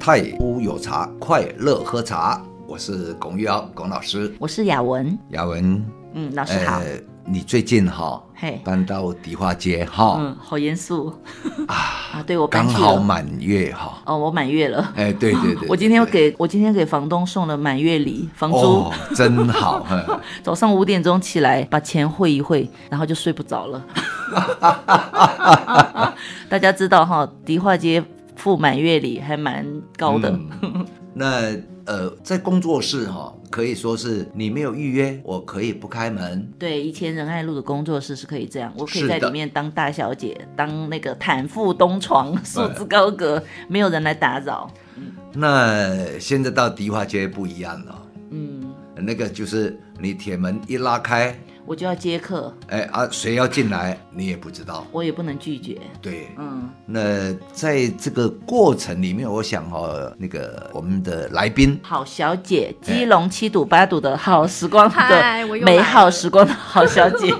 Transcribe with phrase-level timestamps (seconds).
[0.00, 2.42] 太夫有茶，快乐喝茶。
[2.66, 4.34] 我是龚玉瑶，龚老师。
[4.38, 5.16] 我是雅文。
[5.28, 5.84] 雅文，
[6.14, 6.78] 嗯，老师好。
[6.78, 6.86] 呃、
[7.26, 11.12] 你最近哈，嘿，搬到迪化街哈，嗯，好严肃
[11.66, 11.76] 啊
[12.16, 12.22] 啊！
[12.26, 13.98] 对我刚好满月哈。
[14.06, 14.90] 哦，我满月了。
[14.96, 15.68] 哎，对对对，对。
[15.68, 19.86] 我今天给我今天给房东送了满月礼，房租、哦、真好。
[20.42, 23.84] 早上五点钟起来把钱汇一汇，然后就睡不着了。
[26.48, 28.02] 大家知道哈，迪化街。
[28.40, 29.66] 付满月礼还蛮
[29.98, 30.30] 高的，
[30.62, 31.54] 嗯、 那
[31.84, 36.50] 呃，在工作室哈，可以说是你没有预约，我可以不开门。
[36.58, 44.70] 对，以前仁爱路的工作室是可以这样，我可以在里面当大小姐，当那个坦腹东床，束之高阁，没有人来打扰。
[44.96, 51.38] 嗯，那现在到迪化街不一样了，嗯，那个就是你铁门一拉开。
[51.66, 55.78] 我就要接客，哎啊，谁要进来你也不知道，我也不能拒绝。
[56.02, 67.32] 对，嗯，那在这个过程里面，我想哦，那个我们的来宾，好小姐，基隆七堵八堵的好时光的美好时光的好小姐。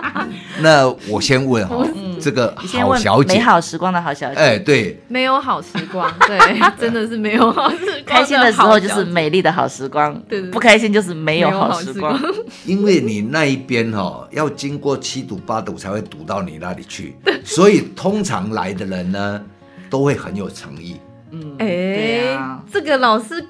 [0.60, 1.86] 那我先问哈，
[2.20, 6.38] 这个好小姐，美好时光的好小姐，哎，对，没有好时光，对，
[6.78, 8.04] 真的是没有好时光。
[8.06, 12.20] 开心的时候就是美丽的好时光，对，不开心就是没有好时光。
[12.64, 19.40] 因为你那一边哈要经过七堵八堵才会堵到你那里去， 所以通常来的人呢
[19.88, 20.96] 都会很有诚意。
[21.30, 22.38] 嗯，哎，
[22.72, 23.44] 这个老师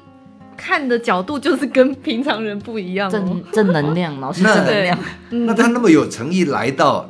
[0.55, 4.99] 看的角度就是跟平常人不一样，正正能量，老师正能量。
[5.31, 7.09] 那他那么有诚意来到，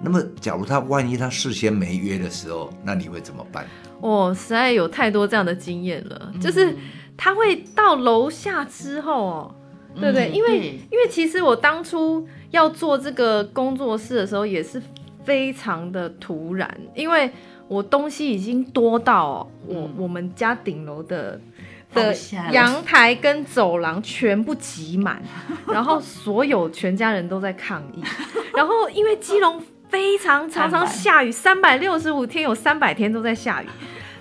[0.00, 3.66] 那么假如他万一他事先没约的时候，那你会怎么办？
[4.00, 6.76] 哦，实在有太多这样的经验了，就是
[7.16, 9.54] 他会到楼下之后哦。
[10.00, 14.80] 对不对，因为因为其实我当初要做这个工作室的时候也是
[15.24, 17.28] 非常的突然，因为
[17.66, 21.40] 我东西已经多到我我们家顶楼的
[21.92, 22.14] 的
[22.52, 25.20] 阳台跟走廊全部挤满，
[25.66, 28.00] 然后所有全家人都在抗议，
[28.54, 33.66] 然后因为基隆非常常常下雨，三百六十五天有三百天都在下雨，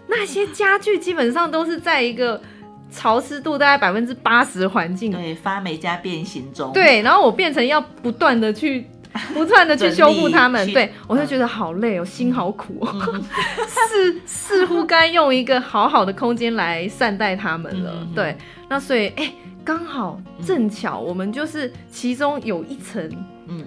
[0.07, 2.41] 那些家具基本上都是在一个。
[2.89, 6.71] 潮湿度大概百分之八十的环境，对，发霉加变形中。
[6.71, 8.87] 对，然后我变成要不断的去，
[9.35, 10.65] 不断的去修复它们。
[10.71, 13.21] 对，我就觉得好累哦，心好苦哦，嗯、
[13.67, 17.91] 似似乎该用一个好好的空间来善待他们了。
[17.93, 18.37] 嗯、对，
[18.69, 19.33] 那所以哎，
[19.65, 23.03] 刚好正巧我们就是其中有一层，
[23.49, 23.65] 嗯，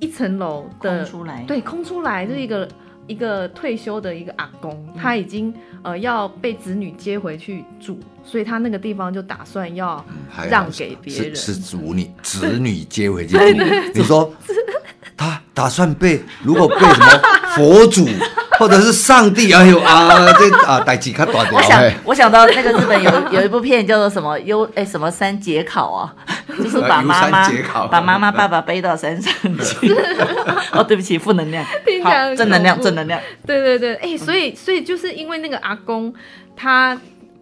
[0.00, 2.68] 一层楼的空出来，对，空出来就是一个。
[3.08, 10.04] 一个退休的一个阿公，他已经呃要被子女接回去住，所以他那个地方就打算要
[10.50, 13.44] 让给别人，是子女 子女接回去住。
[13.94, 14.34] 你说
[15.16, 17.06] 他打算被如果被什么
[17.54, 18.04] 佛祖
[18.58, 21.50] 或者是上帝，哎呦 啊这啊代志较大的。
[21.52, 26.14] 我想我想到那个日本有 有一部片叫做什么优哎什么三节考啊。
[26.56, 27.50] 就是把妈妈
[27.90, 29.94] 把妈妈爸爸背到山上去。
[30.72, 31.62] 哦，对不起，负能量。
[32.02, 33.20] 好，正能量，正能量。
[33.46, 36.14] 对对对，哎、欸，所以所以就是因为那个阿公
[36.56, 36.96] 他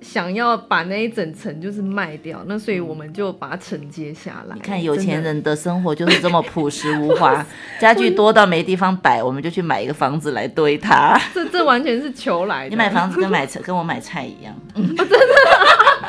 [0.04, 4.54] 想要把那一整层就是卖掉，那所以我们就把它承接下来。
[4.54, 7.44] 你看有钱人的生活就是这么朴实无华，
[7.80, 11.18] 家具多到没地方摆，我们就去买一个房子来堆它。
[11.32, 12.70] 这这完全是求来的。
[12.70, 15.24] 你买房子跟买车跟我买菜一样，嗯 哦、真的。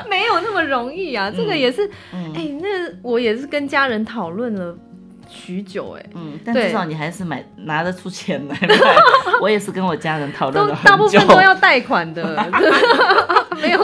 [0.09, 2.67] 没有那么容易啊，这个也是，哎、嗯欸，那
[3.01, 4.75] 我也是跟家人讨论了
[5.29, 8.57] 许久，哎，嗯，但至少你还是买拿得出钱来。
[9.41, 12.35] 我也是跟我家人讨论了大部分都要贷款的，
[13.61, 13.81] 没有。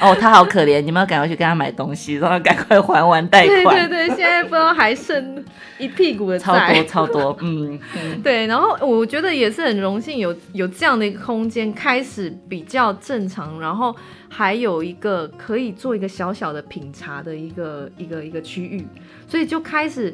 [0.00, 3.76] 哦，他好可怜，你们要赶快去跟他买东西，让他赶快还完贷款。
[3.76, 5.44] 对对对，现在不知道还剩
[5.78, 7.78] 一屁股的债，超多超多， 嗯，
[8.22, 8.46] 对。
[8.46, 13.94] 然后我觉得也是很荣幸有有这样的一个空间，开始比较正常，然后。
[14.36, 18.84] 还有一个可以做一个小小的品茶的一个一个一个区域，
[19.28, 20.12] 所以就开始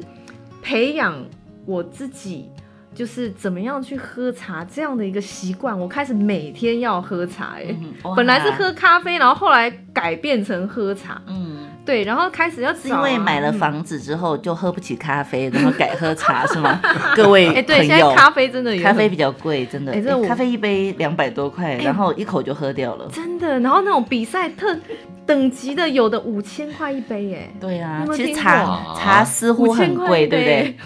[0.61, 1.25] 培养
[1.65, 2.47] 我自己，
[2.93, 5.77] 就是怎么样去喝茶这样的一个习惯。
[5.77, 11.50] 我开始每天要喝茶，欸，哎、嗯，本来是喝咖啡，然后后来改变成喝茶，嗯。
[11.83, 16.79] 对，然后开始要、啊、是因为买了房子之后就喝不起咖啡，然后改喝茶是吗？
[17.15, 23.59] 各位朋友，对，现在咖啡真的有咖啡比较贵，真的，欸、咖啡一杯两百多块，然后一口就喝掉了，真的。
[23.59, 24.77] 然后那种比赛特
[25.25, 30.77] 等级的，有的五千块一杯，哎，对啊，其实茶茶似乎很贵，对不对？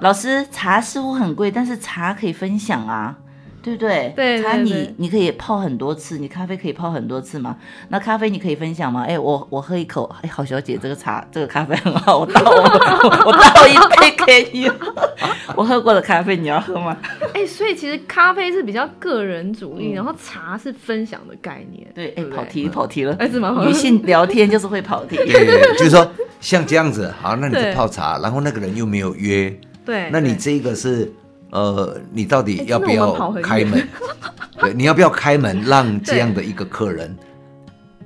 [0.00, 3.16] 老师，茶似乎很贵，但是茶可以分享啊。
[3.64, 4.12] 对不对？
[4.14, 7.56] 对，茶你你可以泡很多次，你咖啡可以泡很多次嘛？
[7.88, 9.06] 那咖啡你可以分享吗？
[9.08, 14.70] 哎，我我喝一口，哎，好小姐，这个茶这个咖啡很好，我倒我我倒一杯给你。
[15.56, 16.94] 我喝过的咖啡你要喝吗？
[17.32, 21.86] 哎，所以其实咖啡是比较个人主义，然后茶是分享的概念。
[21.94, 23.64] 对，哎，跑题跑题了，哎，怎么？
[23.64, 25.16] 女性聊天就是会跑题。
[25.24, 26.06] 对，就是说
[26.40, 29.54] 像这样子，好，那你就泡茶，然后那个人又没有约。
[29.84, 31.12] 对，那你这个是，
[31.54, 33.88] 呃，你到底要不要开门？
[34.58, 37.16] 对，你要不要开门让这样的一个客人，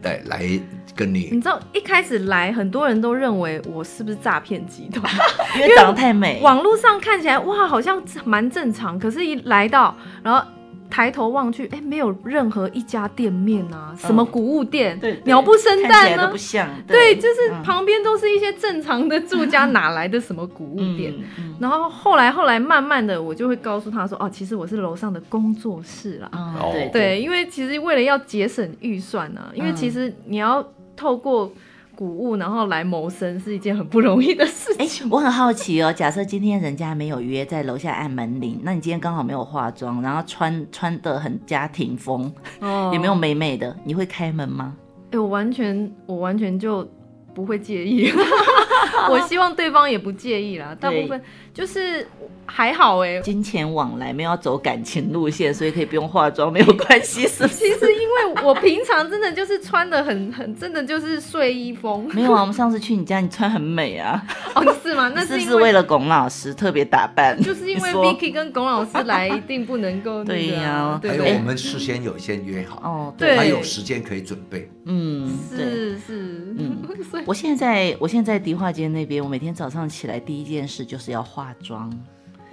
[0.02, 0.60] 来，来
[0.94, 1.30] 跟你？
[1.32, 5.10] 你知道一开始来，很多人都认为我是不是诈骗集团？
[5.56, 10.46] 因为长得太美，网络上看起来哇，好像蛮正常，可是一来到，然后。
[10.90, 21.14] 抬头望去，哎，没有任何一家店面啊，什么古物店，对，鸟不生蛋呢，都不像，对，就是旁边都是一些正常的住家，哪来的什么古物店？
[21.60, 26.30] 然后后来后来慢慢的，我就会告诉他说，哦，其实我是楼上的工作室啦，
[26.72, 31.52] 对对，因为其实为了要节省预算呢，因为其实你要透过。
[31.98, 35.04] 古物，然后来谋生是一件很不容易的事情。
[35.04, 44.76] 哎，我很好奇哦，假设今天人家没有约在楼下按门铃，那你今天刚好没有化妆，然后穿穿的很家庭风，哦，也没有美美的，你会开门吗？
[45.10, 46.88] 哎，我完全，我完全就
[47.34, 48.12] 不会介意。
[49.10, 51.20] 我希望对方也不介意啦，大部分
[51.58, 52.06] 就是
[52.46, 57.26] 还好哎、欸，金钱往来没有要走感情路线，所以可以不用化妆，没有关系。
[57.26, 62.08] 是， 其实因为我平常真的就是穿的很很，真的就是睡衣风。
[62.14, 64.24] 没有啊，我们上次去你家，你穿很美啊。
[64.54, 65.10] 哦，是吗？
[65.16, 70.24] 那是 是为了龚老师特别打扮，就是因为 Vicky 跟龚老师来，一定不能够、那个。
[70.26, 74.70] 对呀、啊，还有我们事先有先约好哦，对，还有时间可以准备。
[74.84, 76.78] 嗯，是是，嗯，
[77.26, 81.92] 我现在我现在迪化街那边，我每天早上起来第一件事就是要化妆。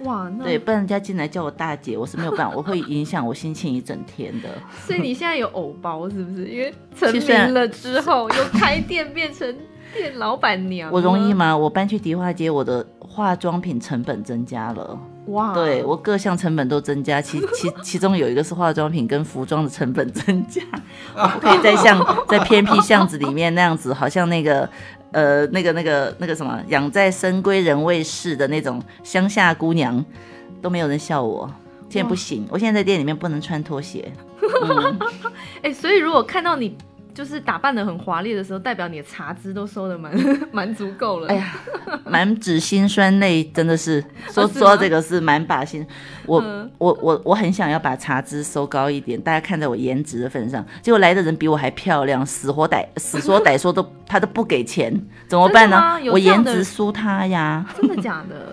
[0.00, 4.48] 哇，那对，不然人家进来叫我大姐，我是没有办法， 我会影响我心情一整天的。
[4.84, 6.46] 所以你现在有偶包是不是？
[6.48, 9.56] 因为成名了之后又开店变成
[9.94, 11.56] 店老板娘，我容易吗？
[11.56, 14.98] 我搬去迪化街，我的化妆品成本增加了。
[15.28, 20.60] 哇，对我各项成本都增加，其 其其中有一个是化妆品跟服装的成本增加。
[21.14, 24.68] 我可以在像在偏僻巷子里面那样子，好像那个
[25.16, 30.04] 呃那个那个那个什么养在深闺人未识的那种乡下姑娘，
[30.60, 31.50] 都没有人笑我。
[31.88, 34.12] 现在不行，我现在在店里面不能穿拖鞋。
[35.62, 36.76] 哎、所以如果看到你。
[37.16, 40.12] 就是打扮的很华丽的时候，代表你的茶资都收的蛮
[40.52, 41.28] 蛮足够了。
[41.28, 41.54] 哎呀，
[42.04, 45.84] 满纸辛酸泪，真的是说 说到这个是满把心。
[46.26, 54.92] 我、嗯、我我我很想要把茶资收高一点，大家看在我颜值的份上，结果来的人比我还漂亮，死活歹死说歹说都他都不给钱，
[55.26, 55.98] 怎么办呢？
[56.12, 57.64] 我颜值输他呀？
[57.80, 58.52] 真的假的？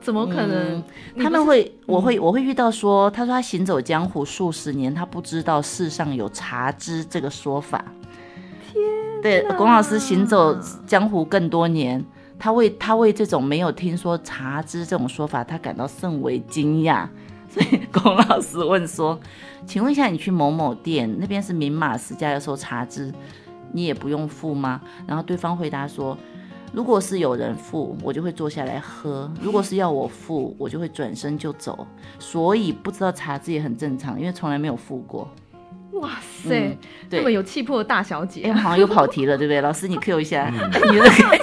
[0.00, 0.78] 怎么可能？
[0.78, 7.84] 嗯、他们会，我会，我会遇到说，他说他行走江湖数十年，他不知道世上有茶资这个说法。
[8.78, 12.04] 天，对，龚老师行走江湖更多年，
[12.38, 17.06] 他为他为这种没有听说茶资这种说法，他感到甚为惊讶。
[17.50, 19.18] 所以龚老师问说
[19.66, 23.12] ：“请问一下，你去某某店那边是明码实价要收茶资，
[23.72, 26.16] 你也不用付吗？”然后对方回答说。
[26.70, 31.86] 如果是有人付，我就会坐下来喝；如果是要我付，我就会转身就走。
[32.18, 35.26] 所以不知道茶资也很正常，因为从来没有付过。
[35.92, 36.10] 哇
[36.44, 36.76] 塞，
[37.10, 39.60] 这么有气魄的大小姐，哎，好像又跑题了，对不对？
[39.60, 40.48] 老师，你 Q 一下，
[40.90, 41.40] 女人 跟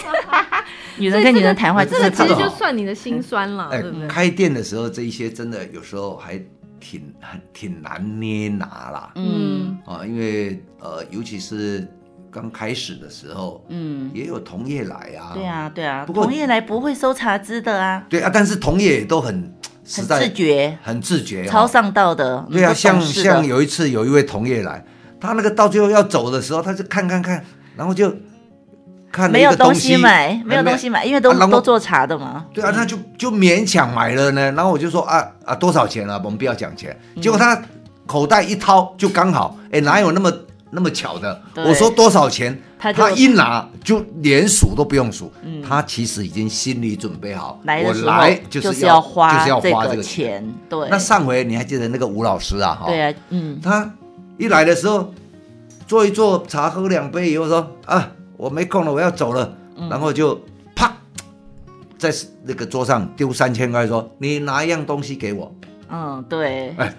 [0.98, 4.08] 女人跟女人谈话，这个其实就算你的心酸了，对不对？
[4.08, 6.38] 开店的时候，这一些真的有时候还
[6.80, 9.12] 挺很挺难捏拿啦。
[9.16, 11.88] 嗯啊，因为呃，尤其是。
[12.32, 15.32] 刚开始的时候，嗯，也有同业来啊。
[15.34, 16.04] 对啊，对啊。
[16.06, 18.06] 不过同业来不会收茶资的啊。
[18.10, 19.50] 对啊，但是同业也都很
[19.86, 22.46] 实在，很自觉，很自觉，超上道的。
[22.52, 24.84] 对啊，像像有一次有一位同业来，
[25.22, 27.46] 他那个到最后要走的时候，他就看看看，
[27.78, 28.14] 然后就
[29.12, 32.46] 看没有东西买，没有东西买，因为都都做茶的嘛。
[32.54, 34.52] 对啊，那就就勉强买了呢。
[34.54, 36.20] 然后我就说啊啊，多少钱啊？
[36.24, 36.98] 我们不要讲钱。
[37.22, 37.62] 结果他
[38.08, 40.32] 口袋一掏就刚好，哎，哪有那么。
[40.72, 42.60] 那么巧的，我说多少钱，
[42.94, 45.32] 他一拿就连数都不用数，
[45.68, 50.54] 他其实已经心里准备好，我来就是要花，就是要花这个钱。
[50.70, 52.76] 对，那上回你还记得那个吴老师啊？
[52.76, 53.94] 哈，对啊，嗯，他
[54.38, 55.14] 一来的时候
[55.88, 59.56] 坐一坐，茶喝两杯以后说啊，我没空了，我要走了，
[59.90, 60.40] 然后就
[60.76, 60.96] 啪
[61.98, 62.14] 在
[62.44, 65.54] 那个桌上丢三千块，说你拿一样东西给我。
[65.90, 66.94] 嗯，对，哎，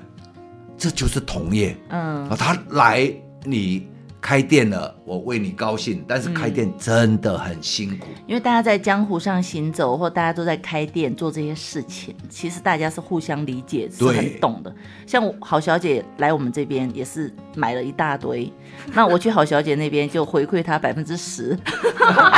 [0.78, 3.12] 这就是同业，嗯，他来。
[3.48, 3.86] 你
[4.26, 8.08] 开店了，我为你高兴，但是开店真的很辛苦。
[8.26, 14.74] 因为大家在江湖上行走，或大家都在开店做这些事情，其实大家是互相理解，是很懂的。
[15.06, 18.52] 像好小姐来我们这边也是买了一大堆，
[18.92, 21.56] 那我去好小姐那边就回馈她百分之十，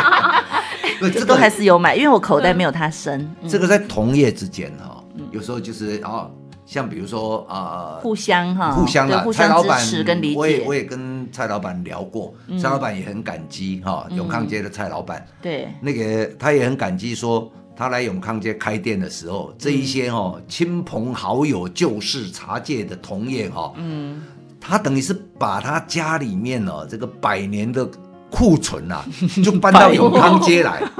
[1.11, 3.35] 这都还是有买，因为我口袋没有她深。
[3.49, 6.29] 这个在同业之间哈，有时候就是啊。
[6.69, 24.23] 像比如说啊，互相哈，互相的互相支持跟理解，我也我也跟蔡老板聊过，蔡老板也很感激哈，永康街的蔡老板，对，那个他也很感激，说他来永康街开店的时候，这一些哈亲朋好友、旧事茶界的同业哈，嗯，
[24.61, 27.89] 他等于是把他家里面哦这个百年的
[28.31, 29.05] 库存呐，
[29.45, 30.83] 就搬到永康街来。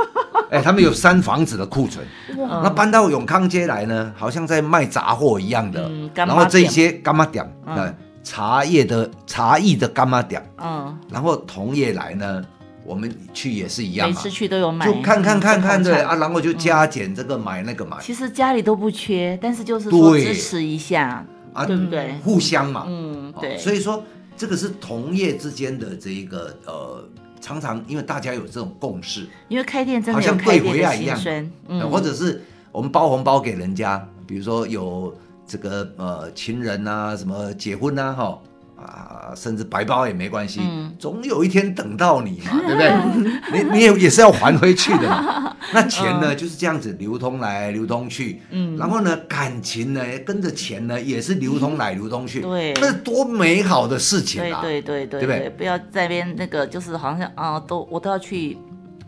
[0.51, 2.03] 哎、欸，他们有三房子的库存，
[2.35, 5.87] 那搬到永康街来呢，好像在卖杂货一样的。
[5.91, 7.95] 嗯、然后这些干妈店，嗯、
[8.29, 12.45] 茶叶的茶艺的干妈店，嗯，然后同业来呢，
[12.85, 16.03] 我们去也是一样，每次去都有买，就看看看看对。
[16.03, 17.97] 啊，然后就加减这个买那个买。
[18.03, 22.13] 其实家里都不缺，但是就是说支持一下，啊，对不对？
[22.23, 23.57] 互相嘛，嗯，对。
[23.57, 24.05] 所以说
[24.37, 27.03] 这个是同业之间的这一个呃。
[27.41, 32.43] 常常因为大家有这种共识，因为开店真的有开店的辛酸，嗯，或者是
[32.73, 35.17] 我们包红包给人家，比如说有
[35.49, 38.39] 这个呃情人啊，什么结婚啊，哈。
[38.81, 43.65] 啊，甚至白包也没关系，嗯、总有一天等到你嘛， 对不对？
[43.65, 45.57] 你你也也是要还回去的嘛。
[45.75, 54.61] 那钱呢，就是这样子流通来流通去，嗯，然后呢，感情呢跟着钱呢也是流通来流通去，对，那是多美好的事情啊！
[54.63, 55.51] 对对对对，对不对？
[55.57, 58.57] 不要在边那个，就是好像啊，都我都要去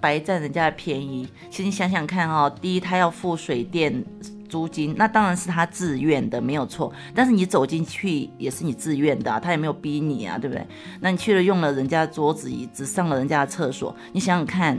[0.00, 1.28] 白占人家的便宜。
[1.48, 4.04] 其实你想想看哦，第一他要付水电。
[4.50, 6.92] 租金那当然是他自愿的，没有错。
[7.14, 10.66] 但是你走进去也是你自愿的，他也没有逼你啊，对不对？
[11.00, 14.76] 那你去了用了人家的桌子椅子，上了人家的厕所，你想想看，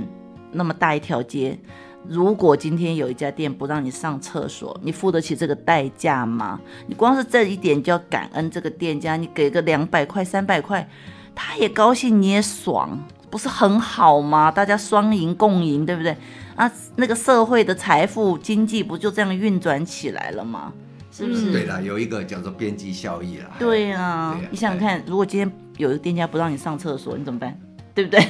[0.51, 1.57] 那么大一条街，
[2.05, 6.59] 如果今天有一家店不让你上厕所，你付得起这个代价吗？
[6.87, 10.87] 你光是这一点就要感恩这个店家，你给个两百块、三百块，
[11.33, 12.99] 他也高兴，你也爽，
[13.29, 14.51] 不是很好吗？
[14.51, 16.17] 大家双赢共赢，对不对？
[16.61, 20.71] 啊，那个社会的财富经济不就这样运转起来了吗？
[21.11, 21.51] 是不是？
[21.51, 23.51] 对了，有一个叫做边际效益了。
[23.57, 27.59] 对啊，对啊，你想想看，如果今天有一个店家不让你上厕所，你怎么办？
[27.95, 28.23] 对不对？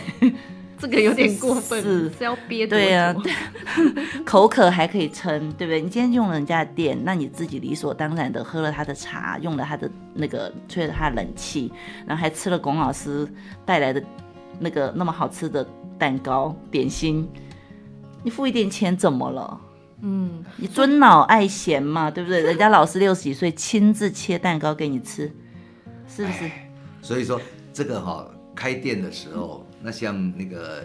[0.80, 2.66] 这个有点过分，是，是要憋？
[2.66, 3.14] 对啊，
[4.26, 5.82] 口渴还可以撑，对不对？
[5.82, 11.70] 你今天用了人家的店，那你自己理所当然的喝了他的茶，用了他的那个吹了他的冷气，
[12.08, 13.28] 然后还吃了龚老师
[13.66, 14.02] 带来的
[14.58, 15.68] 那个那么好吃的
[16.00, 17.28] 蛋糕点心。
[18.24, 19.60] 你付一点钱怎么了？
[20.02, 22.42] 嗯，你尊老爱贤嘛，对不对？
[22.44, 25.32] 人家老师六十几岁亲自切蛋糕给你吃，
[26.08, 26.50] 是不是？
[27.02, 27.40] 所以说
[27.72, 30.84] 这个哈、哦，开店的时候，那像那个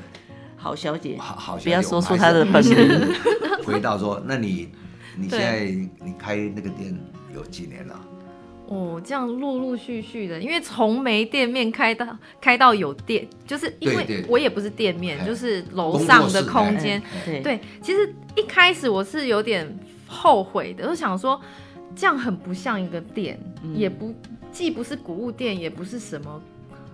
[0.56, 3.14] 好小姐，好好小姐，不要说出她的本名。
[3.64, 4.70] 回到说，那你
[5.16, 5.64] 你现在
[6.04, 6.94] 你开那个店
[7.34, 8.00] 有几年了？
[8.68, 12.04] 哦，这样陆陆续续的，因为从没店面开到
[12.40, 17.00] 开到有店，就是因为我也不是店面，对对对，就是楼上的空间。
[17.24, 21.40] 对，对，其实一开始我是有点后悔的，我想说
[21.94, 24.12] 这样很不像一个店，嗯、也不
[24.50, 26.42] 既不是古物店，也不是什么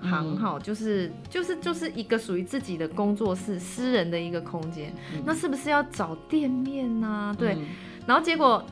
[0.03, 4.93] 行号，嗯、就是就是就是一个属于自己的工作室，私人的一个空间。
[5.15, 7.37] 嗯、那是不是要找店面呢、啊？
[7.39, 7.65] 对，嗯、
[8.07, 8.63] 然后结果。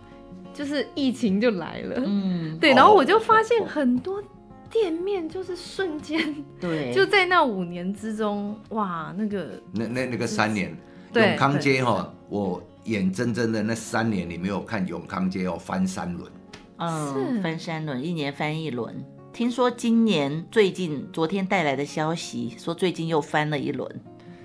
[0.53, 4.23] 就是疫情就来了，嗯， 对，然后我就发现很多
[4.71, 10.77] 店面就是瞬间，对， 就在那五年之中，哇，那个那那那个三年，
[11.15, 16.31] 永康街哈、哦，我眼睁睁的那三年，你没有看永康街哦翻三轮，
[16.79, 18.95] 嗯，翻三轮，一年翻一轮。
[19.33, 23.89] 听说今年最近昨天带来的消息说，最近又翻了一轮。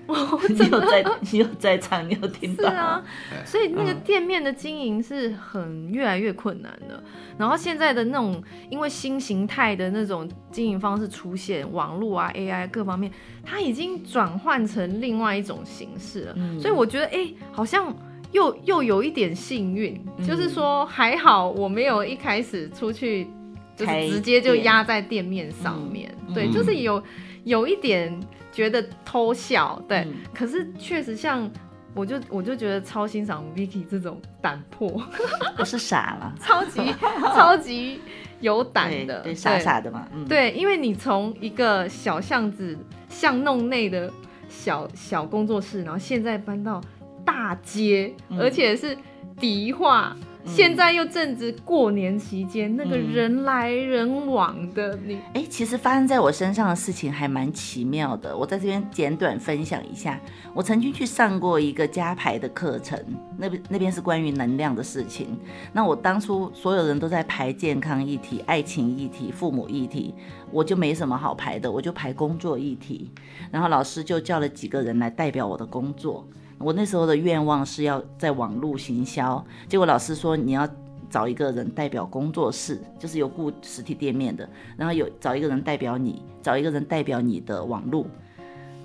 [0.07, 2.69] 哦， 你有在，你有在场，你有听到？
[2.69, 3.03] 是啊，
[3.43, 7.03] 所以那个店面的经营是很越来越困难的。
[7.37, 13.11] 然后现在的那种，因为新形态的那种经营方式出现，网络啊、AI 各方面，
[13.43, 16.33] 它已经转换成另外一种形式了。
[16.37, 17.93] 嗯，所以我觉得，哎，好像
[18.31, 23.27] 又又有一点幸运，就是说还好我没有一开始出去
[23.75, 26.13] 就是直接就压在店面上面。
[26.33, 27.01] 对，就是有
[27.43, 28.17] 有一点。
[28.55, 31.51] 觉得偷笑，对，嗯、可是确实像，
[31.93, 34.89] 我就我就觉得超欣赏 Vicky 这种胆魄，
[35.57, 36.79] 不是傻了， 超级
[37.35, 37.99] 超级
[38.39, 42.77] 有胆的，对，对，傻傻的嘛，嗯、对，因为你从一个小巷子
[43.09, 44.09] 巷弄内的
[44.47, 46.79] 小小工作室，然后现在搬到
[47.25, 48.97] 大街，嗯、而且是
[49.37, 50.15] 迪化。
[50.45, 58.35] 现在又正值过年期间，嗯、那个人来人往的，你哎，其实发生在我身上的事情还蛮奇妙的。
[58.35, 60.19] 我在这边简短分享一下。
[60.53, 62.97] 我曾经去上过一个加排的课程，
[63.37, 65.37] 那边那边是关于能量的事情。
[65.73, 70.13] 那我当初所有人都在排健康议题、爱情议题、父母议题，
[70.51, 73.11] 我就没什么好排的，我就排工作议题。
[73.51, 76.25] 然后老师就叫了几个人来代表我的工作。
[76.57, 80.67] 我那时候的愿望是要在网络行销，结果老师说你要
[81.09, 84.47] 找一个人代表工作室，就是有顾实体店面的，
[84.77, 88.05] 然后有找一个人代表你，找一个人代表你的网络，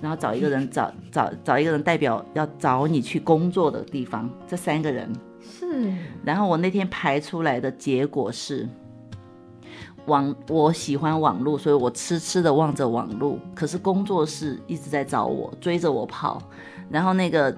[0.01, 5.11] 然后找一个人找找找一个人代表要找你去工作的地方，这三个人
[5.41, 5.93] 是。
[6.23, 8.67] 然后我那天排出来的结果是
[10.05, 16.41] 网，我喜欢网络，所以我痴痴的望着网络，可是工作室一直在找我，追着我跑。
[16.91, 17.55] 然后那个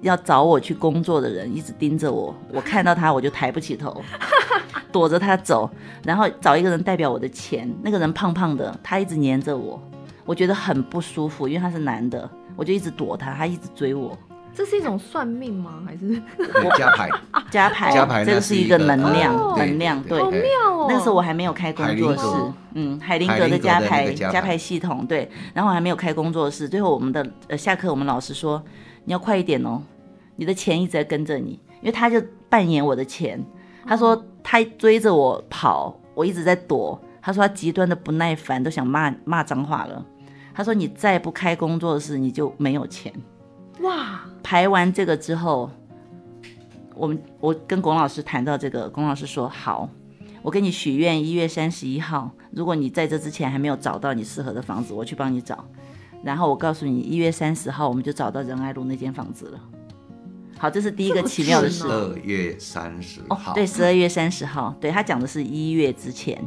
[0.00, 4.00] 要找我去工作的人一直盯着我，我看到他我就抬不起头，
[4.92, 5.68] 躲着他走。
[6.04, 9.80] 然后找一个人代表我的钱，那个人胖胖的，他一直黏着我，
[10.24, 14.16] 我觉得很不舒服，因为他是男的，我就一直躲他，他一直追我。
[14.54, 15.82] 这是一种算命吗？
[15.86, 16.20] 还是
[16.76, 17.08] 加牌？
[17.50, 17.90] 加牌？
[17.92, 18.24] 加牌？
[18.24, 20.02] 这个是一个能量，能量。
[20.02, 20.40] 对，好妙
[20.70, 20.86] 哦。
[20.88, 22.26] 那个时候我还没有开工作室，
[22.74, 25.30] 嗯，海灵格的加牌加牌系统，对。
[25.54, 26.68] 然后我还没有开工作室。
[26.68, 28.62] 最后我们的呃下课，我们老师说
[29.04, 29.82] 你要快一点哦，
[30.36, 33.42] 你的钱一直在跟着你，因为他就扮演我的钱。
[33.86, 37.00] 他说他追着我跑，我一直在躲。
[37.20, 40.04] 他说他极端的不耐烦，都想骂骂脏话了。
[40.54, 43.12] 他说你再不开工作室，你就没有钱。
[43.82, 44.20] 哇！
[44.42, 45.70] 排完这个之后，
[46.94, 49.88] 我们我跟龚老师谈到这个，龚老师说好，
[50.42, 55.64] 我给你许愿，一月三十一号，如果你在这之前还没有找到你适合的房子，我去帮你找。
[56.22, 59.60] 然后我告诉你，一月三十号我们就找到仁爱路那间房子了。
[60.58, 61.78] 好，这是第一个奇妙的事。
[61.80, 63.50] 十二月三十号。
[63.50, 66.40] 哦，对，十二月三十号，对，他讲的是一月之前。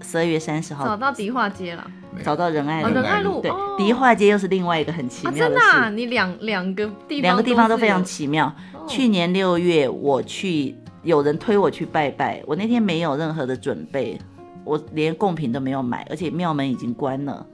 [0.00, 1.90] 十二月三十号找到迪化街了，
[2.22, 5.66] 找到仁爱仁爱路，对，迪化街又是另外一个很奇妙的事。
[5.66, 8.52] 真的，你两两个地方两个地方都非常奇妙。
[8.86, 14.18] 去年六月我去，有人推我去拜拜，我那天没有任何的准备，
[14.64, 17.46] 我连贡品都没有买，而且庙门已经关了，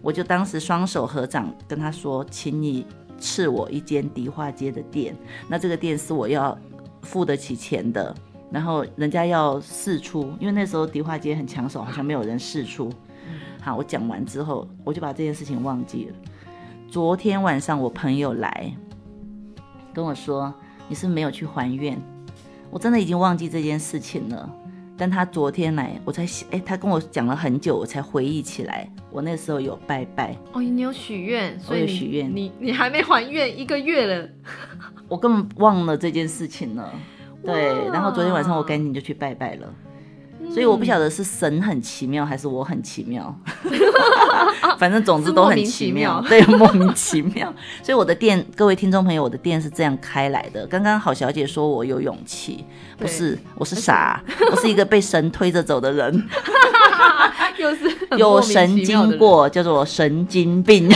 [0.00, 2.86] 我就当时双手合掌跟他说，请你
[3.18, 5.16] 赐我一间迪化街的店，
[5.48, 6.56] 那这个店是我要
[7.02, 8.14] 付得起钱的。
[8.56, 12.90] 然后人家要试出，因为那时候迪化街很抢手，好像没有人试出。
[13.60, 16.16] 好，我讲完之后，我就把这件事情忘记了。
[16.88, 18.74] 昨天晚上我朋友来
[19.92, 20.54] 跟我说
[20.88, 22.00] ：“你是没有去还愿？”
[22.72, 24.50] 我真的已经忘记这件事情了。
[24.96, 30.34] 但他昨天来，我才哎，他跟我讲了很久，我才回忆起来，我那时候有拜拜。
[30.54, 34.26] 哦，你有许愿，所以有许愿，你你还没还愿一个月了，
[35.08, 36.90] 我根本忘了这件事情了。
[37.44, 39.66] 对，然后昨天晚上我赶紧就去拜拜了，
[40.40, 43.34] 嗯、所以我不晓得是神很奇妙还是我很奇妙，
[44.78, 47.52] 反正总之都很奇妙，对，莫名其妙。
[47.82, 50.66] 所以我的店，各位听众朋友，我的店是这样开来的。
[50.66, 52.64] 刚刚郝小姐说我有勇气，
[52.98, 56.28] 不是，我是傻，我是一个被神推着走的人，
[57.58, 60.90] 又是有神经过，叫做神经病。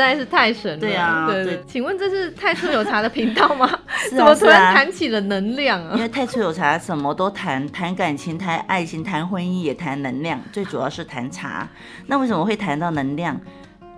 [0.00, 3.68] 实在是太神了，对啊，对，对，请问这是太初有茶的频道吗？
[4.08, 5.92] 是啊，怎么突然谈起了能量啊？
[5.94, 11.68] 因为太初有茶什么都谈，谈感情、谈爱情、谈婚姻，也谈能量，最主要是谈茶。
[12.06, 13.38] 那为什么会谈到能量？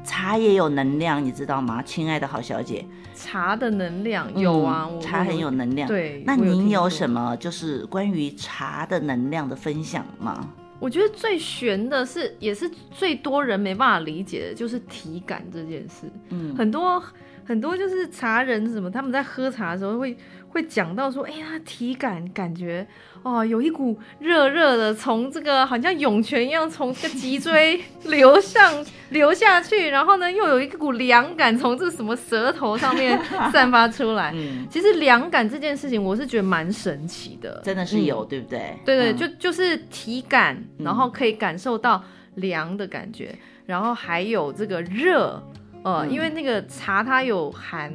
[0.04, 1.80] 茶也有能量，你知道吗？
[1.80, 2.84] 亲爱的好小姐，
[3.14, 5.86] 茶的能量有啊，嗯、茶很有能量。
[5.86, 10.48] 对，那您有什么就是关于茶的能量的分享吗？
[10.82, 16.10] 我觉得最悬的是，也是最多人没办法理解的，就是体感这件事。
[16.30, 17.00] 嗯，很多
[17.44, 20.16] 很多就是茶人什么，他们在喝茶的时候会
[20.48, 22.86] 会讲到说，哎呀，体感感觉。
[23.24, 33.16] 哦，有一股热热的，从这个好像涌泉一样，从这个脊椎流上 流下去，然后呢，又有一股凉感从这个什么舌头上面
[33.52, 34.32] 散发出来。
[34.34, 38.76] 嗯，其实凉感这件事情，我是觉得蛮神奇的，真的是有，嗯、对不对？
[38.84, 42.02] 对对，嗯、就就是体感，然后可以感受到
[42.34, 43.32] 凉的感觉，
[43.66, 45.40] 然后还有这个热，
[45.82, 47.92] 呃，嗯、因为那个茶它有寒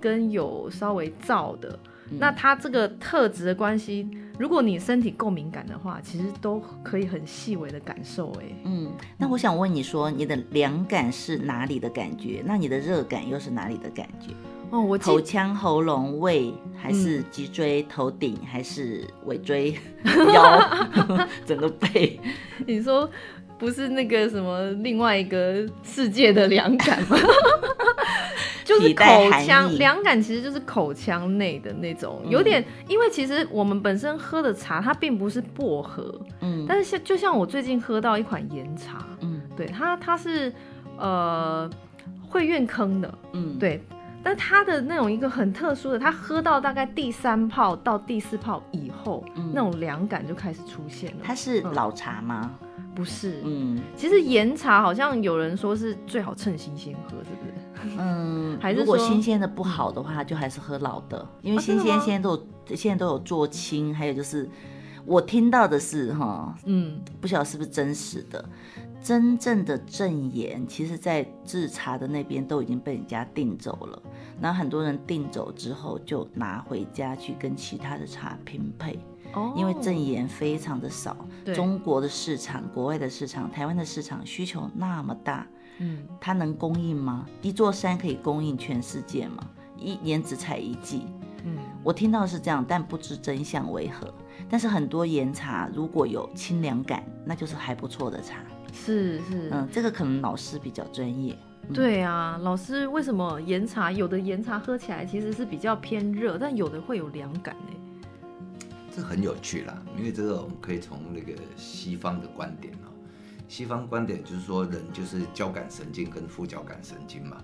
[0.00, 1.78] 跟有稍微燥的，
[2.10, 4.08] 嗯、那它这个特质的关系。
[4.38, 8.30] 如果你身体够敏感的话，其实都可以很细微的感受。
[8.40, 12.40] 哎，嗯，那我想问你说，你的凉感是哪里的感觉？
[12.46, 14.32] 那你的热感又是哪里的感觉？
[14.70, 19.76] 哦，我口腔、喉咙、胃，还是脊椎、嗯、头顶，还是尾椎、
[20.32, 20.86] 腰，
[21.44, 22.20] 整个背？
[22.64, 23.10] 你说
[23.58, 27.16] 不是那个什么另外一个世界的凉感吗？
[28.64, 29.04] 就是口
[29.46, 40.52] 腔凉感，其实就是口腔内的那种，有点，因为其实我们本身喝的茶，它并不是薄荷，嗯，但是像就像我最近喝到一款岩茶，嗯，对它它是
[40.98, 41.68] 呃
[42.28, 43.82] 会院坑的，嗯，对。
[44.20, 51.18] 但它的那种一个很特殊的，它喝到大概第三泡到第四泡以后，嗯、那种凉感就开始出现了。
[51.22, 52.50] 它是老茶吗？
[52.60, 52.67] 嗯、
[52.98, 57.96] 不是，嗯，其实岩茶好像有人说是最好趁新鲜喝，是不是？
[57.96, 64.50] 嗯， 还是如果新鲜的不好的话，就还是喝老的，因为新鲜现在都有现在都有做青，还有就是
[65.06, 68.44] 我听到的是哈，嗯，不晓得是不是真实的。
[69.00, 74.02] 真正的正岩，其实，在制茶的那边都已经被人家订走了。
[74.40, 78.98] 然后很多人订走之后，就拿回家去跟其他的茶拼配。
[79.38, 85.46] 哦，因为正岩非常的少，对中国的市场、国外的市场、台湾的市场需求那么大，
[85.78, 87.26] 嗯，它能供应吗？
[87.42, 89.44] 一座山可以供应全世界吗？
[89.76, 91.06] 一年只采一季。
[91.44, 94.12] 嗯，我听到是这样，但不知真相为何。
[94.50, 98.38] 但是很多岩茶如果有清凉感，那就是还不错的茶。
[98.72, 101.36] 是是，嗯，这个可能老师比较专业。
[101.68, 107.97] 嗯、对啊，老师为什么岩茶有的岩茶喝起来其实是比较偏热，但有的会有凉感呢？
[108.98, 112.90] 这很有趣啦，因为这个我们可以从那个西方的观点哦，
[113.46, 117.36] 西方观点就是说人就是交感神经跟副交感神经嘛。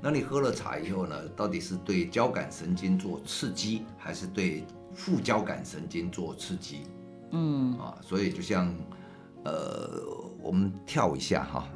[0.00, 6.82] 那你喝了茶以后呢，到底是对交感神经做刺激，还是对副交感神经做刺激？
[7.32, 8.72] 嗯啊，所以就像
[9.44, 10.24] 呃。
[10.38, 11.68] 我们跳一下哈，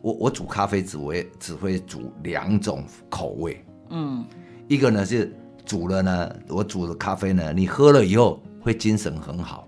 [0.00, 4.24] 我我煮咖啡只会只会煮两种口味，嗯，
[4.68, 9.66] 一个呢是煮了呢，我煮的咖啡呢，你喝了以后会精神很好，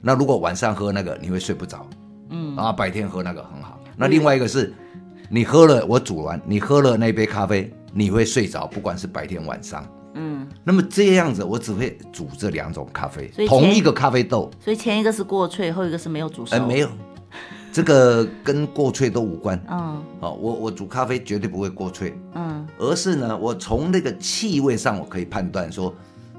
[0.00, 1.86] 那如果晚上喝那个你会睡不着，
[2.30, 4.72] 嗯，然后白天喝那个很好，那另外一个是，
[5.28, 16.88] 你喝了我煮完，你喝了那杯咖啡你会睡着，不管是白天晚上，嗯，那么这样子我只会煮这两种咖啡，同一个咖啡豆，所以前一个是过萃，后一个是没有煮熟，哎，没有。
[17.74, 19.60] 这个跟过萃都无关。
[19.68, 22.12] 嗯，好，我我煮咖啡绝对不会过萃。
[22.34, 25.92] 嗯，而是呢，我从那个气味上，我可以判断说，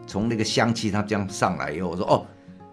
[0.08, 2.26] 从那个香气它这样上来以后，我说哦，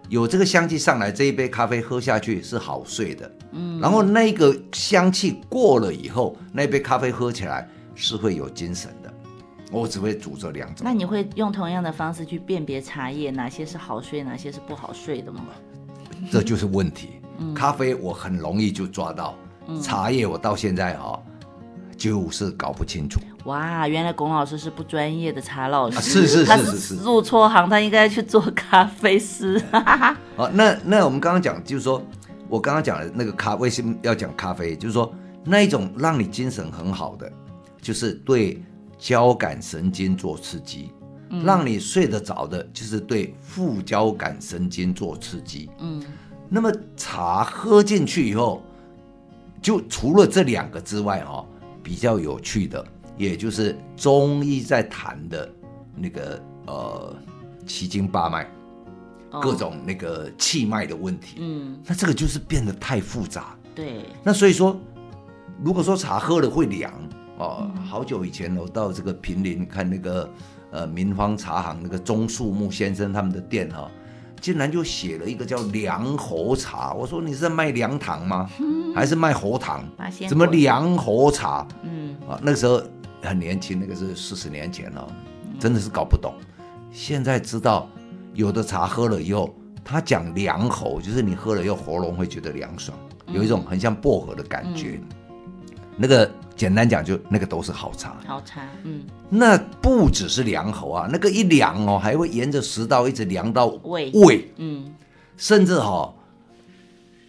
[0.09, 3.33] 有这个香气上来，这一杯咖啡喝下去是好睡的。
[3.51, 9.13] 嗯，然后那个香气过了以后，那杯咖啡喝起来是会有精神的。
[9.73, 10.85] 我只会煮这两种。
[10.85, 15.47] 那你会用同样的方式去辨别茶叶哪些是好睡，哪些是不好睡的吗？
[16.31, 17.09] 这就是问题。
[17.55, 19.37] 咖啡我很容易就抓到，
[19.69, 21.23] 嗯、茶叶我到现在哈、哦、
[21.97, 23.21] 就是搞不清楚。
[23.45, 29.61] 哇，原来龚老师是不专业的茶老师，啊、是是是是是，入错行，他应该去做咖啡师。
[30.37, 32.01] 哦，那那我们刚刚讲就是说，
[32.49, 34.77] 我刚刚讲的那个咖，为什么要讲咖啡？
[34.77, 35.13] 就是说
[35.45, 37.31] 那一种让你精神很好的，
[37.81, 38.63] 就是对
[38.97, 40.93] 交感神经做刺激，
[41.31, 45.69] 嗯、让你睡得着的，就是对副交感神经做刺激。
[45.81, 46.01] 嗯。
[46.55, 48.63] 那么茶喝进去以后，
[49.63, 51.47] 就除了这两个之外，哦，
[51.83, 52.85] 比较有趣的，
[53.17, 55.51] 也就是中医在谈的
[55.97, 57.17] 那个呃
[57.67, 58.47] 七经八脉，
[59.41, 61.39] 各种那个气脉的问题。
[61.41, 63.57] 嗯，那这个就是变得太复杂。
[63.75, 64.05] 对。
[64.23, 64.79] 那所以说，
[65.65, 66.93] 如果说茶喝了会凉
[67.39, 70.29] 哦，好久以前我到这个平林看那个
[70.71, 73.91] 呃明芳茶行那个钟树木先生他们的店哈。
[74.43, 78.51] 竟然就写了一个叫凉喉茶，我说你是在卖凉糖吗？
[78.61, 79.83] 嗯、还是卖喉糖？
[80.29, 81.67] 怎么凉喉茶？
[81.83, 82.83] 嗯啊，那个时候
[83.23, 85.07] 很年轻，那个是四十年前了，
[85.61, 86.35] 真的是搞不懂。
[86.91, 87.89] 现在知道，
[88.35, 95.01] 有的茶喝了以后，他讲凉喉，就是你喝了以后喉咙会觉得凉爽，有一种很像薄荷的感觉。
[95.01, 95.37] 嗯、
[95.97, 96.31] 那个。
[96.63, 98.15] 简单讲，就那个都是好茶。
[98.25, 104.95] 好茶，嗯，那不只是凉喉啊，那个一凉哦，还会沿着食道一直凉到胃，胃，嗯，
[105.37, 106.15] 甚至哈、哦，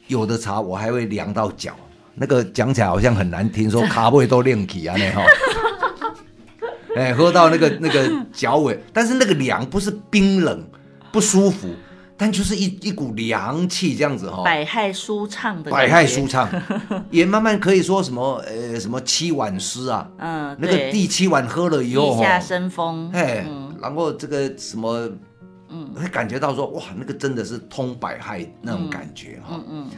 [0.06, 1.74] 有的茶我还会凉到脚。
[2.14, 5.26] 那个讲起来好像很难听，说 卡胃都亮起啊，那哈，
[6.96, 10.64] 哎，喝到那个那个脚尾，但是那个凉不是冰冷
[11.12, 11.70] 不舒服。
[12.16, 16.48] 但就是一一股凉气这样子哈、哦，百害舒畅的，百害舒畅，
[17.10, 25.10] 也慢慢可以说什么呃什么七碗诗啊，嗯，那个第七碗喝了以后，地下生风，哎，嗯、然后这个什么，
[25.70, 29.98] 嗯，会感觉到说哇，那个真的是通百害那种感觉哈、嗯，嗯嗯，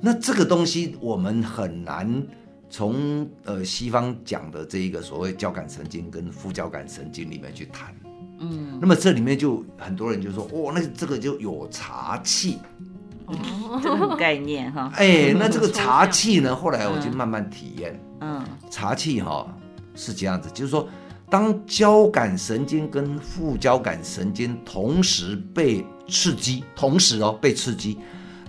[0.00, 2.22] 那这个东西我们很难
[2.68, 7.94] 从呃西方讲的这一个所谓交感神经跟副交感神经里面去谈。
[8.38, 12.58] 嗯，那么这里面就很多人就说，哦，那这个就有茶气，
[13.26, 14.92] 哦，这个概念哈。
[14.96, 19.46] 哎，那这个茶气呢，后来我就慢慢体验，嗯，茶气哈，
[19.94, 20.88] 是这样子，就是说，
[21.30, 27.98] 当交感神经跟副交感神经同时被刺激，同时哦被刺激，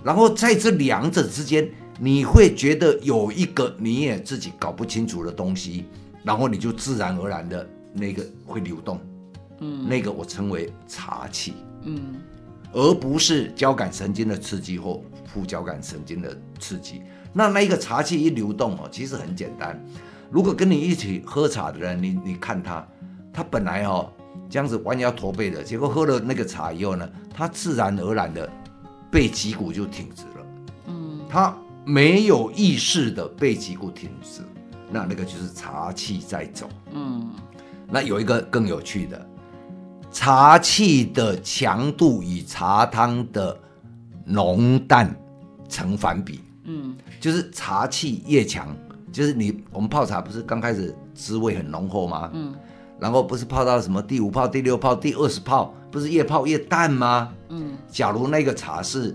[0.04, 1.68] 然后在这两者之间，
[1.98, 5.86] 你会觉得有一个你也自己搞不清楚的东西，
[6.22, 9.00] 然后你就自然而然的那个会流动，
[9.60, 12.16] 嗯，那个我称为茶气，嗯，
[12.72, 17.02] 而不是交感神经的刺激或副交感神经的刺激。
[17.32, 19.78] 那那一个茶气一流动哦，其实很简单。
[20.30, 22.86] 如果跟你一起喝茶的人，你你看他，
[23.32, 24.10] 他本来哦
[24.48, 28.50] 这样子弯腰驼背的，结果喝了那个茶以后呢，他自然而然的
[29.10, 30.46] 背脊骨就挺直了。
[30.88, 34.40] 嗯，他没有意识的背脊骨挺直，
[34.90, 36.68] 那那个就是茶气在走。
[36.92, 37.30] 嗯，
[37.88, 39.28] 那有一个更有趣的，
[40.16, 43.54] 茶气的强度与茶汤的
[44.24, 45.14] 浓淡
[45.68, 46.40] 成反比。
[46.64, 48.74] 嗯，就是茶气越强。
[49.12, 52.30] 就是你，我们泡茶不是刚开始滋味很浓厚吗？
[52.32, 52.54] 嗯，
[52.98, 57.30] 然后不是泡到什么第五泡、第六泡、第二十泡，不是越泡越淡吗？
[57.50, 59.14] 嗯，假如那个茶是，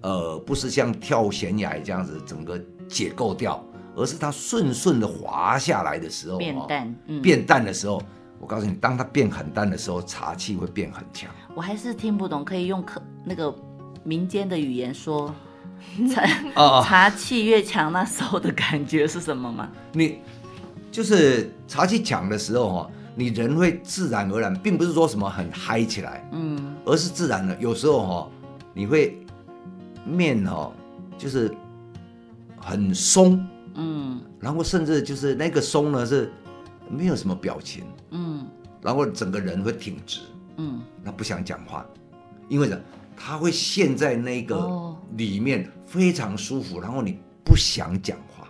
[0.00, 2.56] 呃，不是像跳悬崖这样子整个
[2.86, 3.60] 解构掉，
[3.96, 8.00] 而是它顺顺的滑下来的时候，变淡，嗯，变淡的时候，
[8.40, 11.30] 我告诉你，当它变很淡的时候，茶气会变很强。
[11.54, 13.54] 我还是听不懂，可以用可那个
[14.04, 15.34] 民间的语言说。
[16.10, 16.22] 茶
[16.54, 19.68] 哦，茶气越强，那时候的感觉是什么吗？
[19.92, 20.20] 你
[20.90, 27.54] 就是茶气强的时候哈，你人会自然而然，并不是说什么很嗨起来，嗯，而是自然的。
[27.60, 28.30] 有时候哈，
[28.72, 29.18] 你会
[30.04, 30.72] 面哈，
[31.18, 31.54] 就是
[32.58, 36.32] 很松，嗯，然后甚至就是那个松呢是
[36.88, 38.46] 没有什么表情，嗯，
[38.82, 40.20] 然后整个人会挺直，
[40.56, 41.86] 嗯，那不想讲话，
[42.48, 42.78] 因为呢。
[43.18, 48.46] 他会陷在那个里面非常舒服，然后你不想讲话，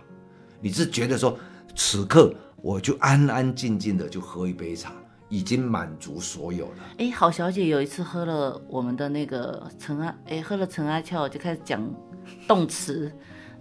[0.59, 1.39] 你是觉得说
[1.73, 4.91] 此刻我就安安静静的就喝一杯茶，
[5.29, 6.83] 已经满足所有了。
[6.97, 11.81] 哎，郝小姐有一次喝了我们的那个陈阿，哎，喝了陈阿俏就开始讲
[12.45, 13.09] 动词，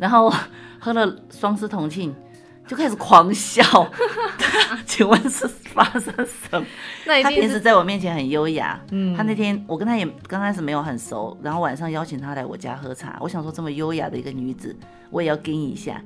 [0.01, 0.29] 然后
[0.81, 2.13] 喝了双狮同庆。
[2.67, 3.63] 就开始狂笑，
[4.85, 6.67] 请问是发生什么？
[7.07, 14.77] 那他平时在我面前很优雅，嗯，他那天我跟他也刚开始没有很熟，然后晚上邀请他来我家喝茶，我想说这么优雅的一个女子，
[15.11, 16.03] 我也要跟一下。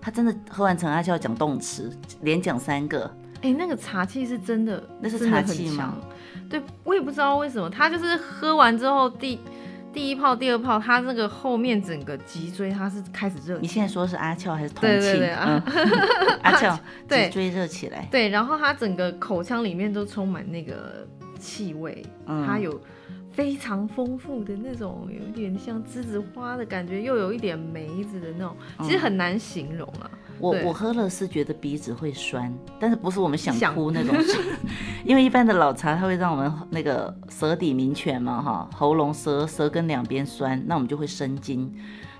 [0.00, 3.04] 他真的喝完陈阿俏讲动词，连讲三个，
[3.42, 5.96] 哎、欸，那个茶气是真的，那是茶气吗？
[6.48, 9.40] 对，我也不知道为什么，他就是喝完之后第。
[9.92, 13.58] 第一泡、第二泡，它那个后面整个脊椎它是开始热。
[13.58, 15.00] 你现在说是阿俏还是同庆？
[15.00, 15.62] 对对对，嗯、
[16.42, 18.06] 阿俏脊椎热起来。
[18.10, 21.06] 对，然后它整个口腔里面都充满那个
[21.38, 22.80] 气味，嗯、它有。
[23.32, 30.10] 非常丰富的那种，有点像栀子花的感觉，又有一点梅子的那种，其实很难形容啊。
[30.40, 34.38] 我我喝了是觉得鼻子会酸，但是不是我们想哭那种酸，
[35.04, 41.72] 因为一般的老茶它会让我们那个舌底明泉嘛，哈，喉咙舌舌根两边酸，那我们就会生津。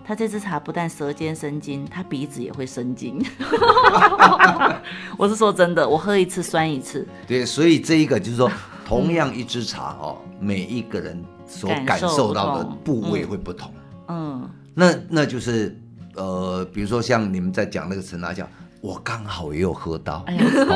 [0.04, 3.24] 他这支茶不但舌尖生津，他鼻子也会生津。
[5.16, 7.06] 我是说真的，我喝一次酸一次。
[7.26, 8.50] 对，所以这一个就是说。
[8.90, 13.72] 同样一支茶哦，每一个人所感受到的部位会不同。
[14.08, 15.80] 嗯，嗯，那那就是
[16.14, 18.46] 呃，比如说像你们在讲那个陈阿俏，
[18.80, 20.34] 我刚好也有喝到，哎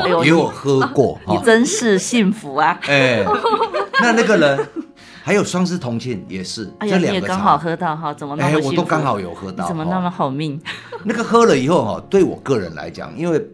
[0.09, 1.19] 呦，也有喝过。
[1.27, 2.79] 你真是幸福啊！
[2.83, 3.25] 哎，
[4.01, 4.67] 那那个人
[5.23, 8.49] 还有双狮同庆也是，哎呀，这两个刚好喝到哈，怎么那么？
[8.49, 10.61] 哎，我都刚好有喝到，怎么那么好命？
[11.03, 13.45] 那个喝了以后哈，对我个人来讲，因为。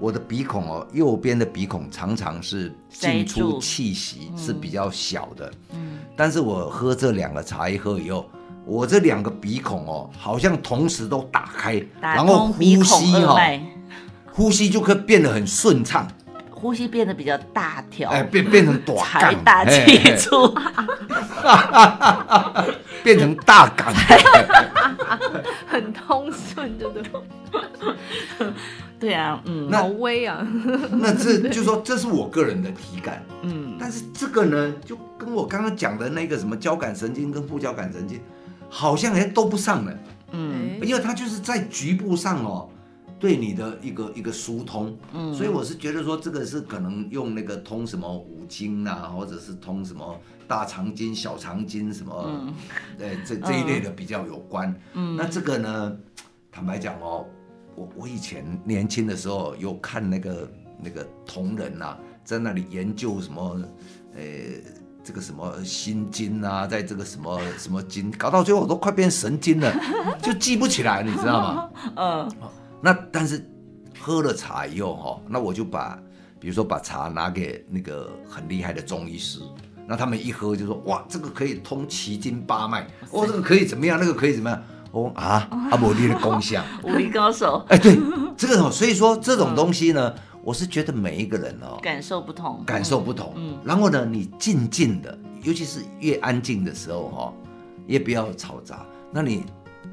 [0.00, 8.24] 我的鼻孔哦，右边的鼻孔常常是进出气息是比较小的，嗯，但是我喝这两个茶一喝以后，
[8.68, 13.40] 我这两个鼻孔哦，好像同时都打开，然后呼吸哈，
[14.30, 16.06] 呼吸就可以变得很顺畅，
[16.50, 20.54] 呼吸变得比较大条，哎，变变成短，财大气粗，
[23.02, 23.90] 变成大港，
[25.66, 28.52] 很通顺，对不对？
[29.00, 30.46] 对啊，嗯，好威啊！
[30.90, 38.20] 那这就说这是我个人的体感，嗯，但是这个呢，就跟我刚刚讲的那个什么交感神经跟副交感神经，
[38.68, 39.98] 好像还都不上了，
[40.32, 42.68] 嗯，因为它就是在局部上哦，
[43.18, 52.54] 对你的一个一个疏通，嗯，所以我是觉得说这个是可能用那个通什么五经啊，或者是通什么大肠经、小肠经什么，嗯，
[52.96, 55.96] 对，这这一类的比较有关，嗯，那这个呢，
[56.50, 57.26] 坦白讲哦。
[57.74, 60.50] 我我以前年轻的时候有看那个
[60.82, 63.56] 那个同仁呐、啊，在那里研究什么，
[64.16, 64.22] 呃，
[65.08, 69.74] 这个什么心经啊，在这个什么什么经，搞到最后我都快变神经了，
[70.22, 71.70] 就记不起来，你知道吗？
[71.96, 72.30] 嗯。
[72.82, 73.42] 那但是
[73.98, 75.98] 喝了茶以后哈，那我就把，
[76.38, 79.40] 比如说把茶拿给那个很厉害的中医师，
[79.86, 87.98] 那他们一喝就说哇，这个可以通奇经八脉，哦，这个可以怎么样，那个可以怎么样，哦啊，阿伯你的功效， 武林高手，哎，对，
[88.36, 97.32] 这个所以说这种东西呢，我是觉得每一个人哦，感受不同，感受不同，嗯，然后呢，你静静的，尤其是越安静的时候哈，
[97.86, 99.44] 也不要嘈杂，那你。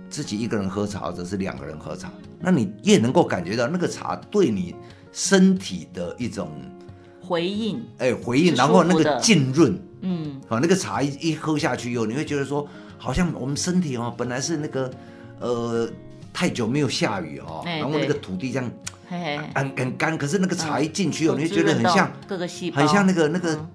[0.08, 4.74] 自己一个人喝茶，或者是两个人喝茶，那你越能够感觉到那个茶对你
[5.12, 6.50] 身体的一种
[7.22, 12.66] 回应，哎，回应，然后那个浸润，嗯，好，那个茶一一喝下去以后，你会觉得说，
[13.06, 14.92] 好像我们身体哦，本来是那个
[15.40, 15.88] 呃
[16.34, 18.72] 太久没有下雨哦，然后那个土地这样
[19.08, 23.66] 很很干，可是那个茶一进去哦，你会觉得很像各个细胞，很像那个那个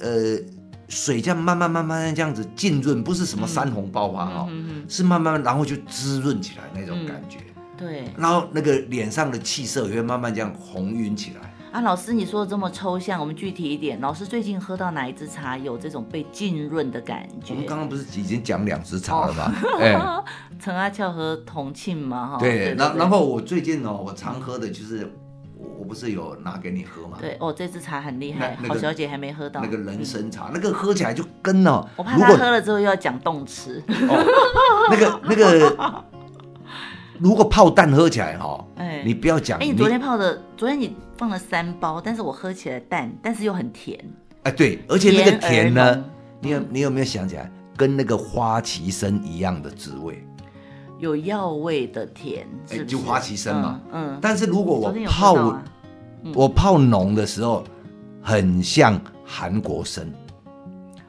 [0.00, 0.38] 呃。
[0.86, 4.48] 水这样慢慢慢慢这样子浸润，不是什么山洪爆发哈，
[4.86, 7.38] 是慢慢然后就滋润起来那种感觉。
[7.38, 11.53] 嗯、对，然后那个脸上的气色也会慢慢这样红晕起来。
[11.74, 14.00] 啊，老师你说的这么抽象，我们具体一点。
[14.00, 17.52] 老师最近喝到哪一支茶有这种被浸润的感觉？
[17.52, 19.52] 我们刚刚不是已经讲两支茶了吗？
[19.82, 20.24] 哎、哦，
[20.60, 22.36] 陈、欸、阿俏和同庆嘛哈。
[22.38, 25.12] 对，然然后我最近哦，我常喝的就是。
[25.78, 27.16] 我不是有拿给你喝吗？
[27.20, 33.82] 对哦，这支茶很厉害，郝小姐还没喝到那个人参茶，那个喝起来就跟哦，我怕他喝了之后又要讲动词。
[33.88, 36.04] 那个那个，
[37.18, 39.58] 如果泡蛋喝起来哈，哎，你不要讲。
[39.58, 43.98] 哎，你昨天泡的，昨天你放了三包，但是我喝起来淡，但是又很甜。
[44.42, 46.04] 哎，对，而且那个甜呢，
[46.40, 50.26] 你有你有没有想起来，跟那个花旗参一样的滋味？
[50.98, 52.46] 有药味的甜，
[52.86, 53.80] 就花旗参嘛。
[53.92, 55.60] 嗯，嗯，但是如果我泡、
[56.34, 57.64] 我泡浓的时候，
[58.22, 60.06] 很像韩国参。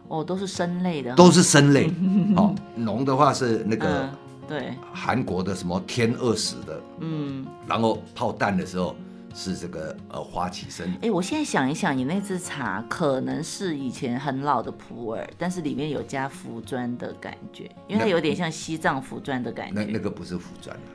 [0.07, 1.89] 哦，都是参类的，都是参类。
[2.37, 4.09] 哦，浓的话是那个、嗯、
[4.47, 6.81] 对韩国的什么天二十的。
[6.99, 8.95] 嗯，然后泡蛋的时候。
[9.37, 10.87] 是这个呃花旗参。
[11.01, 19.73] 哎，我现在想一想，你那支茶可能是以前很老的普洱，但是里面有加茯砖的感觉，因为它有点像西藏茯砖的感觉。
[19.73, 20.87] 那那，那个不是茯砖啊，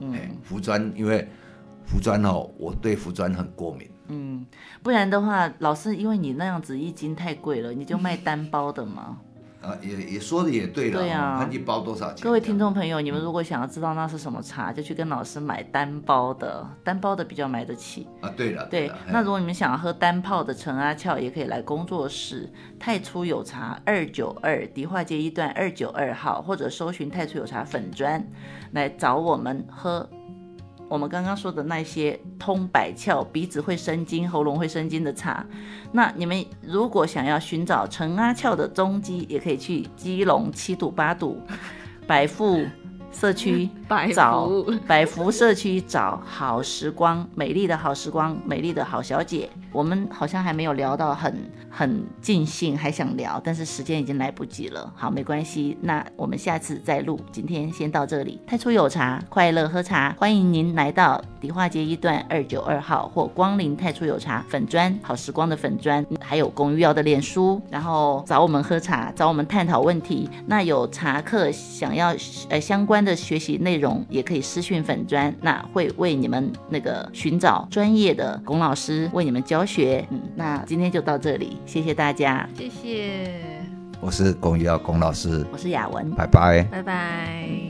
[0.00, 1.26] 嗯，茯砖，因为
[1.90, 3.90] 茯砖哦，我对茯砖很过敏。
[4.08, 4.44] 嗯，
[4.82, 9.16] 不然的话，老师，因为你那样子一斤太贵了，你就卖单包的嘛。
[9.60, 12.22] 啊，也也说的也对了，对啊，看一包多少钱？
[12.22, 18.30] 各位听众朋友，你们如果想要知道那是什么茶，就去跟老师买单包的，单包的比较买得起啊。
[18.36, 28.24] 对了，对，那如果你们想要喝单泡的陈阿俏，也可以来工作室太初有茶二九二迪化街一段二九二号，或者搜寻太初有茶粉砖
[28.72, 30.08] 来找我们喝。
[30.88, 35.44] 我们刚刚说的那些通百窍、鼻子会生津、喉咙会生津的茶，
[35.92, 41.40] 那你们如果想要寻找陈阿俏的踪迹，也可以去基隆七堵八堵
[42.06, 42.64] 百富
[43.18, 43.68] 社区
[44.14, 44.48] 找
[44.86, 49.48] 百福社区找好时光，美丽的好时光，美丽的好小姐。
[49.72, 51.34] 我们好像还没有聊到很
[51.68, 54.92] 很尽兴，还想聊，但是时间已经来不及了。
[54.94, 57.18] 好，没关系，那我们下次再录。
[57.32, 58.40] 今天先到这里。
[58.46, 70.28] 太初有茶，快乐喝茶，欢迎您来到迪化街一段二九二号或光临太初有茶粉砖好时光的粉砖，还有龚于尧的脸书，然后找我们喝茶，找我们探讨问题。
[70.46, 72.14] 那有茶客想要
[72.48, 79.64] 呃相关的学习内容，也可以私讯粉专，那会为你们那个寻找专业的龚老师为你们教。
[79.68, 83.30] 学，嗯，那今天就到这里，谢谢大家，谢谢。
[84.00, 87.67] 我是龚于尧龚老师，我是雅文，拜拜，拜拜。